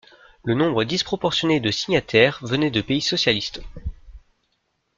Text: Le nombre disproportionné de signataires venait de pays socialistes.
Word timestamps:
Le 0.45 0.55
nombre 0.55 0.83
disproportionné 0.83 1.59
de 1.59 1.69
signataires 1.69 2.39
venait 2.41 2.71
de 2.71 2.81
pays 2.81 3.03
socialistes. 3.03 3.61